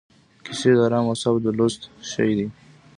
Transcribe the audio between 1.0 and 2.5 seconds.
اعصابو د لوست شی دی.